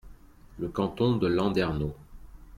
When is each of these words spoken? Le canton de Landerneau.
Le 0.57 0.67
canton 0.67 1.17
de 1.17 1.27
Landerneau. 1.27 1.93